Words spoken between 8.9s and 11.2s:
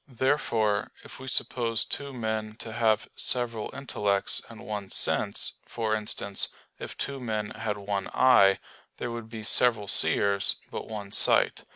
there would be several seers, but one